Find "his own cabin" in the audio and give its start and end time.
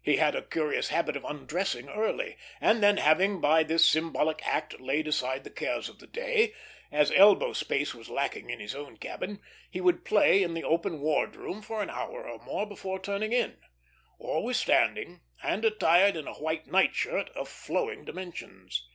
8.60-9.40